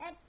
[0.00, 0.25] え